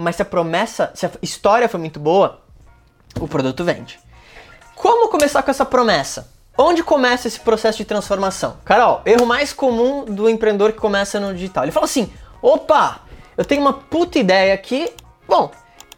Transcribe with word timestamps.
mas 0.00 0.16
se 0.16 0.22
a 0.22 0.24
promessa, 0.24 0.90
se 0.94 1.06
a 1.06 1.10
história 1.22 1.68
foi 1.68 1.78
muito 1.78 2.00
boa, 2.00 2.40
o 3.20 3.28
produto 3.28 3.64
vende. 3.64 3.98
Como 4.74 5.08
começar 5.08 5.42
com 5.42 5.50
essa 5.50 5.64
promessa? 5.64 6.32
Onde 6.56 6.82
começa 6.82 7.28
esse 7.28 7.38
processo 7.40 7.78
de 7.78 7.84
transformação? 7.84 8.56
Carol, 8.64 9.02
erro 9.04 9.26
mais 9.26 9.52
comum 9.52 10.04
do 10.04 10.28
empreendedor 10.28 10.72
que 10.72 10.78
começa 10.78 11.20
no 11.20 11.34
digital. 11.34 11.64
Ele 11.64 11.72
fala 11.72 11.84
assim: 11.84 12.10
opa, 12.40 13.00
eu 13.36 13.44
tenho 13.44 13.60
uma 13.60 13.74
puta 13.74 14.18
ideia 14.18 14.54
aqui. 14.54 14.90
Bom, 15.28 15.50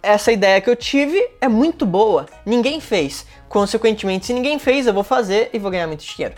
essa 0.03 0.32
ideia 0.32 0.61
que 0.61 0.69
eu 0.69 0.77
tive 0.77 1.25
é 1.41 1.48
muito 1.48 1.87
boa, 1.87 2.27
ninguém 2.45 2.80
fez. 2.80 3.25
Consequentemente, 3.48 4.27
se 4.27 4.32
ninguém 4.32 4.59
fez, 4.59 4.87
eu 4.87 4.95
vou 4.95 5.05
fazer 5.05 5.50
e 5.53 5.59
vou 5.59 5.71
ganhar 5.71 5.87
muito 5.87 6.05
dinheiro. 6.05 6.34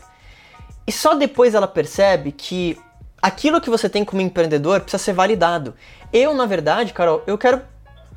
E 0.87 0.93
só 0.93 1.15
depois 1.15 1.55
ela 1.55 1.67
percebe 1.67 2.31
que 2.31 2.79
aquilo 3.25 3.59
que 3.59 3.71
você 3.71 3.89
tem 3.89 4.05
como 4.05 4.21
empreendedor 4.21 4.83
precisa 4.83 5.03
ser 5.03 5.15
validado. 5.15 5.75
Eu, 6.13 6.35
na 6.35 6.45
verdade, 6.45 6.93
Carol, 6.93 7.23
eu 7.27 7.39
quero. 7.39 7.63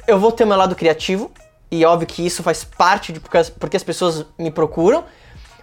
Eu 0.05 0.19
vou 0.19 0.33
ter 0.33 0.43
meu 0.43 0.57
lado 0.57 0.75
criativo, 0.75 1.31
e 1.71 1.85
óbvio 1.85 2.07
que 2.07 2.25
isso 2.25 2.43
faz 2.43 2.65
parte 2.65 3.13
de 3.13 3.19
porque 3.21 3.37
as, 3.37 3.49
porque 3.49 3.77
as 3.77 3.83
pessoas 3.83 4.25
me 4.37 4.51
procuram, 4.51 5.05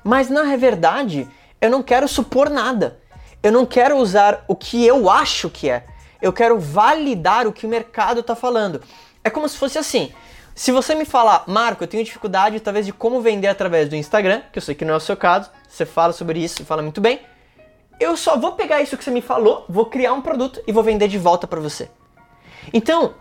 mas 0.02 0.30
na 0.30 0.56
verdade, 0.56 1.28
eu 1.60 1.70
não 1.70 1.82
quero 1.82 2.08
supor 2.08 2.48
nada. 2.48 2.98
Eu 3.42 3.52
não 3.52 3.66
quero 3.66 3.98
usar 3.98 4.42
o 4.48 4.56
que 4.56 4.86
eu 4.86 5.10
acho 5.10 5.50
que 5.50 5.68
é. 5.68 5.84
Eu 6.22 6.32
quero 6.32 6.58
validar 6.58 7.46
o 7.46 7.52
que 7.52 7.66
o 7.66 7.68
mercado 7.68 8.20
está 8.20 8.34
falando. 8.34 8.80
É 9.22 9.28
como 9.28 9.46
se 9.46 9.58
fosse 9.58 9.76
assim. 9.76 10.10
Se 10.54 10.72
você 10.72 10.94
me 10.94 11.04
falar, 11.04 11.44
Marco, 11.46 11.84
eu 11.84 11.88
tenho 11.88 12.02
dificuldade 12.02 12.60
talvez 12.60 12.86
de 12.86 12.92
como 12.94 13.20
vender 13.20 13.48
através 13.48 13.90
do 13.90 13.96
Instagram, 13.96 14.40
que 14.50 14.58
eu 14.58 14.62
sei 14.62 14.74
que 14.74 14.86
não 14.86 14.94
é 14.94 14.96
o 14.96 15.00
seu 15.00 15.16
caso, 15.16 15.50
você 15.68 15.84
fala 15.84 16.14
sobre 16.14 16.42
isso 16.42 16.62
e 16.62 16.64
fala 16.64 16.80
muito 16.80 17.00
bem, 17.00 17.20
eu 17.98 18.16
só 18.16 18.36
vou 18.36 18.52
pegar 18.52 18.82
isso 18.82 18.96
que 18.96 19.04
você 19.04 19.10
me 19.10 19.22
falou, 19.22 19.64
vou 19.68 19.86
criar 19.86 20.12
um 20.12 20.20
produto 20.20 20.60
e 20.66 20.72
vou 20.72 20.82
vender 20.82 21.08
de 21.08 21.18
volta 21.18 21.46
para 21.46 21.60
você. 21.60 21.88
Então, 22.72 23.14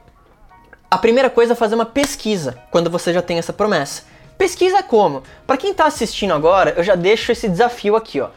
a 0.89 0.97
primeira 0.97 1.29
coisa 1.29 1.53
é 1.53 1.55
fazer 1.55 1.75
uma 1.75 1.85
pesquisa 1.85 2.61
quando 2.71 2.89
você 2.89 3.13
já 3.13 3.21
tem 3.21 3.37
essa 3.37 3.53
promessa. 3.53 4.03
Pesquisa 4.37 4.83
como? 4.83 5.23
Para 5.45 5.57
quem 5.57 5.71
está 5.71 5.85
assistindo 5.85 6.33
agora, 6.33 6.73
eu 6.77 6.83
já 6.83 6.95
deixo 6.95 7.31
esse 7.31 7.47
desafio 7.47 7.95
aqui, 7.95 8.19
ó. 8.19 8.29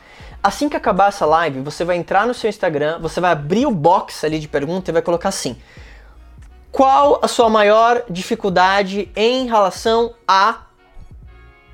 Assim 0.42 0.68
que 0.68 0.76
acabar 0.76 1.08
essa 1.08 1.26
live, 1.26 1.60
você 1.60 1.84
vai 1.84 1.96
entrar 1.96 2.26
no 2.26 2.32
seu 2.32 2.48
Instagram, 2.48 2.98
você 3.00 3.20
vai 3.20 3.32
abrir 3.32 3.66
o 3.66 3.70
box 3.70 4.24
ali 4.24 4.38
de 4.38 4.46
pergunta 4.46 4.90
e 4.90 4.92
vai 4.92 5.02
colocar 5.02 5.30
assim: 5.30 5.56
Qual 6.70 7.18
a 7.22 7.26
sua 7.26 7.50
maior 7.50 8.04
dificuldade 8.08 9.10
em 9.16 9.46
relação 9.46 10.14
a 10.28 10.66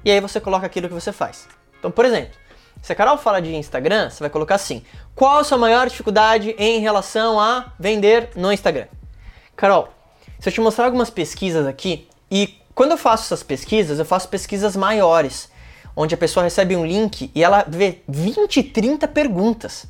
E 0.04 0.10
aí 0.10 0.20
você 0.20 0.40
coloca 0.40 0.64
aquilo 0.64 0.88
que 0.88 0.94
você 0.94 1.12
faz. 1.12 1.46
Então, 1.78 1.90
por 1.90 2.04
exemplo, 2.04 2.32
se 2.80 2.92
a 2.92 2.96
Carol 2.96 3.18
fala 3.18 3.40
de 3.40 3.54
Instagram, 3.54 4.10
você 4.10 4.20
vai 4.20 4.30
colocar 4.30 4.54
assim: 4.54 4.82
Qual 5.14 5.38
a 5.38 5.44
sua 5.44 5.58
maior 5.58 5.88
dificuldade 5.88 6.54
em 6.58 6.80
relação 6.80 7.38
a 7.38 7.72
vender 7.78 8.30
no 8.34 8.52
Instagram? 8.52 8.86
Carol, 9.56 9.88
se 10.40 10.48
eu 10.48 10.52
te 10.52 10.60
mostrar 10.60 10.86
algumas 10.86 11.10
pesquisas 11.10 11.66
aqui, 11.66 12.08
e 12.30 12.58
quando 12.74 12.92
eu 12.92 12.98
faço 12.98 13.24
essas 13.24 13.42
pesquisas, 13.42 13.98
eu 13.98 14.04
faço 14.04 14.28
pesquisas 14.28 14.74
maiores, 14.74 15.50
onde 15.94 16.14
a 16.14 16.18
pessoa 16.18 16.42
recebe 16.42 16.74
um 16.74 16.84
link 16.84 17.30
e 17.34 17.44
ela 17.44 17.64
vê 17.68 18.02
20, 18.08 18.62
30 18.62 19.06
perguntas. 19.08 19.86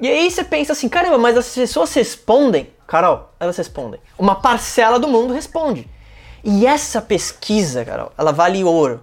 E 0.00 0.08
aí 0.08 0.30
você 0.30 0.42
pensa 0.42 0.72
assim, 0.72 0.88
caramba, 0.88 1.18
mas 1.18 1.36
as 1.36 1.54
pessoas 1.54 1.92
respondem? 1.94 2.70
Carol, 2.86 3.32
elas 3.38 3.56
respondem. 3.56 4.00
Uma 4.18 4.34
parcela 4.34 4.98
do 4.98 5.08
mundo 5.08 5.32
responde. 5.32 5.88
E 6.44 6.66
essa 6.66 7.00
pesquisa, 7.00 7.84
Carol, 7.84 8.12
ela 8.18 8.32
vale 8.32 8.64
ouro. 8.64 9.02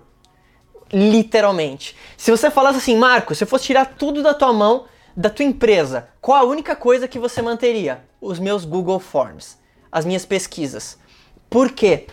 Literalmente. 0.92 1.96
Se 2.18 2.32
você 2.32 2.50
falasse 2.50 2.80
assim, 2.80 2.98
Marco, 2.98 3.36
se 3.36 3.44
eu 3.44 3.48
fosse 3.48 3.66
tirar 3.66 3.86
tudo 3.86 4.24
da 4.24 4.34
tua 4.34 4.52
mão, 4.52 4.86
da 5.16 5.30
tua 5.30 5.46
empresa, 5.46 6.10
qual 6.22 6.38
a 6.40 6.48
única 6.48 6.76
coisa 6.76 7.08
que 7.08 7.20
você 7.20 7.42
manteria? 7.42 8.04
Os 8.22 8.40
meus 8.40 8.66
Google 8.66 9.00
Forms, 9.00 9.58
as 9.92 10.06
minhas 10.06 10.26
pesquisas. 10.26 10.98
Por 11.50 11.72
quê? 11.72 12.08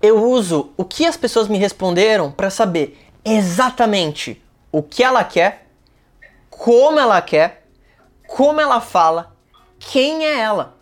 Eu 0.00 0.22
uso 0.22 0.72
o 0.76 0.84
que 0.84 1.06
as 1.06 1.16
pessoas 1.16 1.48
me 1.48 1.58
responderam 1.58 2.30
para 2.30 2.50
saber 2.50 2.98
exatamente 3.24 4.42
o 4.70 4.82
que 4.82 5.02
ela 5.02 5.24
quer, 5.24 5.66
como 6.50 6.98
ela 6.98 7.20
quer, 7.20 7.66
como 8.26 8.60
ela 8.60 8.80
fala, 8.80 9.34
quem 9.78 10.26
é 10.26 10.38
ela. 10.38 10.76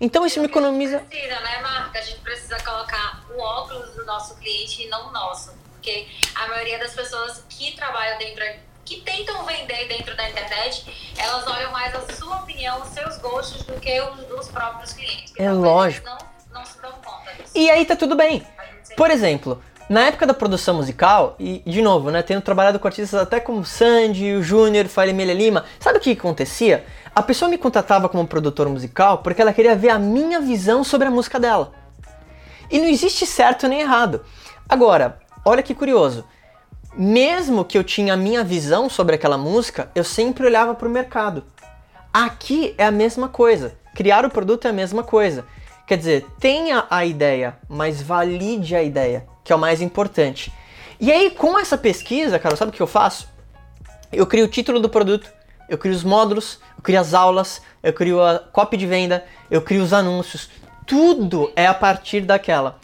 Então 0.00 0.24
isso 0.24 0.40
me 0.40 0.46
economiza. 0.46 1.00
Precisa, 1.00 1.40
né, 1.40 1.60
Marca? 1.60 1.98
A 1.98 2.02
gente 2.02 2.20
precisa 2.20 2.56
colocar 2.62 3.24
o 3.30 3.40
óculos 3.40 3.90
do 3.94 4.04
nosso 4.06 4.36
cliente 4.36 4.82
e 4.82 4.88
não 4.88 5.08
o 5.08 5.12
nosso. 5.12 5.52
Porque 5.78 6.06
a 6.34 6.48
maioria 6.48 6.78
das 6.78 6.92
pessoas 6.92 7.44
que 7.48 7.74
trabalham 7.76 8.18
dentro, 8.18 8.44
que 8.84 9.00
tentam 9.00 9.44
vender 9.44 9.86
dentro 9.86 10.16
da 10.16 10.28
internet, 10.28 11.14
elas 11.16 11.46
olham 11.46 11.70
mais 11.70 11.94
a 11.94 12.00
sua 12.14 12.38
opinião, 12.38 12.82
os 12.82 12.88
seus 12.88 13.16
gostos, 13.18 13.62
do 13.62 13.74
que 13.74 14.00
os 14.00 14.26
dos 14.26 14.48
próprios 14.48 14.92
clientes. 14.92 15.32
É 15.38 15.50
lógico. 15.50 16.06
Não, 16.06 16.18
não 16.52 16.66
se 16.66 16.80
dão 16.82 16.92
conta 16.92 17.32
disso. 17.34 17.52
E 17.54 17.70
aí 17.70 17.84
tá 17.84 17.94
tudo 17.94 18.16
bem. 18.16 18.44
Por 18.96 19.10
exemplo, 19.10 19.62
na 19.88 20.06
época 20.06 20.26
da 20.26 20.34
produção 20.34 20.74
musical, 20.74 21.36
e 21.38 21.62
de 21.64 21.80
novo, 21.80 22.10
né, 22.10 22.22
tendo 22.22 22.42
trabalhado 22.42 22.80
com 22.80 22.88
artistas 22.88 23.20
até 23.20 23.38
como 23.38 23.64
Sandy, 23.64 24.34
o 24.34 24.42
Júnior, 24.42 24.86
Fire 24.88 25.12
Melia 25.12 25.34
Lima, 25.34 25.64
sabe 25.78 25.98
o 25.98 26.00
que 26.00 26.10
acontecia? 26.10 26.84
A 27.14 27.22
pessoa 27.22 27.48
me 27.48 27.56
contratava 27.56 28.08
como 28.08 28.26
produtor 28.26 28.68
musical 28.68 29.18
porque 29.18 29.40
ela 29.40 29.52
queria 29.52 29.76
ver 29.76 29.90
a 29.90 29.98
minha 29.98 30.40
visão 30.40 30.82
sobre 30.82 31.06
a 31.06 31.10
música 31.10 31.38
dela. 31.38 31.72
E 32.70 32.78
não 32.80 32.88
existe 32.88 33.24
certo 33.24 33.68
nem 33.68 33.80
errado. 33.80 34.24
Agora, 34.68 35.18
olha 35.44 35.62
que 35.62 35.74
curioso. 35.74 36.24
Mesmo 36.94 37.64
que 37.64 37.78
eu 37.78 37.84
tinha 37.84 38.14
a 38.14 38.16
minha 38.16 38.42
visão 38.42 38.88
sobre 38.90 39.14
aquela 39.14 39.38
música, 39.38 39.90
eu 39.94 40.02
sempre 40.02 40.46
olhava 40.46 40.74
para 40.74 40.88
o 40.88 40.90
mercado. 40.90 41.44
Aqui 42.12 42.74
é 42.76 42.84
a 42.84 42.90
mesma 42.90 43.28
coisa. 43.28 43.76
Criar 43.94 44.24
o 44.24 44.30
produto 44.30 44.66
é 44.66 44.70
a 44.70 44.72
mesma 44.72 45.02
coisa. 45.02 45.44
Quer 45.86 45.96
dizer, 45.96 46.26
tenha 46.38 46.86
a 46.90 47.04
ideia, 47.04 47.56
mas 47.68 48.02
valide 48.02 48.74
a 48.74 48.82
ideia, 48.82 49.26
que 49.44 49.52
é 49.52 49.56
o 49.56 49.58
mais 49.58 49.80
importante. 49.80 50.52
E 51.00 51.12
aí, 51.12 51.30
com 51.30 51.58
essa 51.58 51.78
pesquisa, 51.78 52.38
cara, 52.38 52.56
sabe 52.56 52.70
o 52.70 52.74
que 52.74 52.82
eu 52.82 52.86
faço? 52.86 53.28
Eu 54.12 54.26
crio 54.26 54.46
o 54.46 54.48
título 54.48 54.80
do 54.80 54.88
produto, 54.88 55.30
eu 55.68 55.78
crio 55.78 55.94
os 55.94 56.02
módulos, 56.02 56.58
eu 56.76 56.82
crio 56.82 57.00
as 57.00 57.14
aulas, 57.14 57.62
eu 57.82 57.92
crio 57.92 58.22
a 58.22 58.38
copy 58.38 58.76
de 58.76 58.86
venda, 58.86 59.24
eu 59.50 59.62
crio 59.62 59.82
os 59.82 59.92
anúncios. 59.92 60.50
Tudo 60.86 61.52
é 61.54 61.66
a 61.66 61.74
partir 61.74 62.22
daquela 62.22 62.78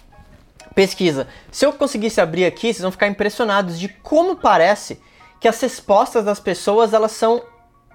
pesquisa. 0.74 1.28
Se 1.50 1.64
eu 1.64 1.72
conseguisse 1.72 2.20
abrir 2.20 2.44
aqui, 2.44 2.72
vocês 2.72 2.82
vão 2.82 2.90
ficar 2.90 3.08
impressionados 3.08 3.78
de 3.78 3.88
como 3.88 4.36
parece 4.36 5.00
que 5.40 5.48
as 5.48 5.60
respostas 5.60 6.24
das 6.24 6.40
pessoas, 6.40 6.92
elas 6.92 7.12
são 7.12 7.42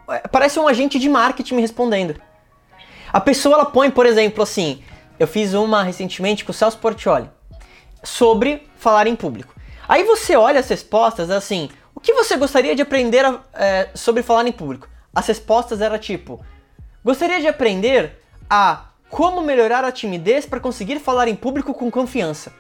é, 0.10 0.28
parece 0.28 0.60
um 0.60 0.68
agente 0.68 0.98
de 0.98 1.08
marketing 1.08 1.56
me 1.56 1.62
respondendo. 1.62 2.20
A 3.12 3.20
pessoa 3.20 3.56
ela 3.56 3.66
põe, 3.66 3.90
por 3.92 4.06
exemplo, 4.06 4.44
assim, 4.44 4.84
eu 5.20 5.28
fiz 5.28 5.54
uma 5.54 5.84
recentemente 5.84 6.44
com 6.44 6.52
o 6.52 6.54
Celso 6.54 6.78
Portioli 6.78 7.30
sobre 8.04 8.68
falar 8.78 9.08
em 9.08 9.16
público. 9.16 9.54
Aí 9.88 10.04
você 10.04 10.36
olha 10.36 10.60
as 10.60 10.70
respostas 10.70 11.30
assim, 11.30 11.70
o 11.94 12.00
que 12.00 12.14
você 12.14 12.38
gostaria 12.38 12.76
de 12.76 12.82
aprender 12.82 13.26
a, 13.26 13.40
é, 13.54 13.90
sobre 13.94 14.24
falar 14.24 14.48
em 14.48 14.52
público? 14.52 14.88
As 15.14 15.28
respostas 15.28 15.82
eram 15.82 15.98
tipo, 15.98 16.44
gostaria 17.04 17.42
de 17.42 17.48
aprender 17.48 18.20
a 18.50 18.86
como 19.10 19.42
melhorar 19.42 19.84
a 19.84 19.92
timidez 19.92 20.46
para 20.46 20.60
conseguir 20.60 21.00
falar 21.00 21.28
em 21.28 21.36
público 21.36 21.74
com 21.74 21.90
confiança. 21.90 22.54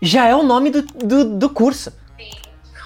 Já 0.00 0.26
é 0.26 0.34
o 0.34 0.42
nome 0.42 0.70
do, 0.70 0.82
do, 0.82 1.24
do 1.36 1.50
curso. 1.50 1.92
Sim. 2.16 2.30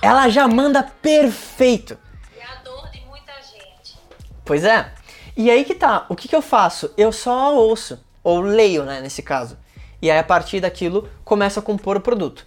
Ela 0.01 0.29
já 0.29 0.47
manda 0.47 0.83
perfeito. 0.83 1.99
É 2.39 2.45
a 2.45 2.63
dor 2.63 2.91
de 2.91 3.01
muita 3.07 3.33
gente. 3.43 3.99
Pois 4.45 4.65
é. 4.65 4.93
E 5.37 5.51
aí 5.51 5.65
que 5.65 5.75
tá, 5.75 6.07
o 6.09 6.17
que, 6.17 6.29
que 6.29 6.37
eu 6.37 6.43
faço? 6.43 6.93
Eu 6.97 7.13
só 7.13 7.55
ouço, 7.55 8.05
ou 8.23 8.41
leio, 8.41 8.85
né, 8.85 9.01
nesse 9.01 9.23
caso. 9.23 9.57
E 10.03 10.11
aí 10.11 10.19
a 10.19 10.25
partir 10.25 10.61
daquilo 10.61 11.09
começo 11.25 11.59
a 11.59 11.63
compor 11.63 11.97
o 11.97 12.01
produto. 12.01 12.47